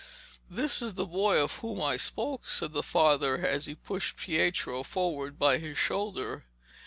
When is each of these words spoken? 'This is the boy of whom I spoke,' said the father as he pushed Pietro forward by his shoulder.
'This 0.49 0.81
is 0.81 0.93
the 0.95 1.05
boy 1.05 1.37
of 1.39 1.59
whom 1.59 1.79
I 1.79 1.95
spoke,' 1.95 2.49
said 2.49 2.73
the 2.73 2.81
father 2.81 3.37
as 3.45 3.67
he 3.67 3.75
pushed 3.75 4.17
Pietro 4.17 4.81
forward 4.81 5.37
by 5.37 5.59
his 5.59 5.77
shoulder. 5.77 6.45